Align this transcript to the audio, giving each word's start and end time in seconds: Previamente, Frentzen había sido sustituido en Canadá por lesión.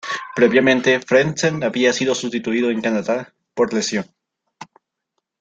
Previamente, 0.35 0.99
Frentzen 0.99 1.63
había 1.63 1.93
sido 1.93 2.15
sustituido 2.15 2.71
en 2.71 2.81
Canadá 2.81 3.35
por 3.53 3.71
lesión. 3.71 4.07